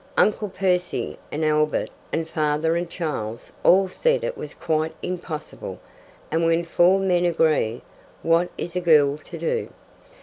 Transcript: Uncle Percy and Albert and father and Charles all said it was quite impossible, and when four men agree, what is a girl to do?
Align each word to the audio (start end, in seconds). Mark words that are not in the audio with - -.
Uncle 0.17 0.49
Percy 0.49 1.19
and 1.31 1.45
Albert 1.45 1.91
and 2.11 2.27
father 2.27 2.75
and 2.75 2.89
Charles 2.89 3.51
all 3.63 3.87
said 3.87 4.23
it 4.23 4.35
was 4.35 4.55
quite 4.55 4.95
impossible, 5.03 5.77
and 6.31 6.43
when 6.43 6.63
four 6.65 6.99
men 6.99 7.23
agree, 7.23 7.83
what 8.23 8.49
is 8.57 8.75
a 8.75 8.81
girl 8.81 9.19
to 9.19 9.37
do? 9.37 9.69